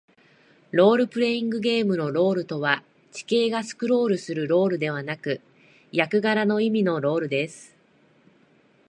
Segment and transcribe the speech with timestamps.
[0.71, 5.41] ロールプレイングゲームのロールとは、地形がスクロールするロールではなく、
[5.91, 7.75] 役柄の意味のロールです。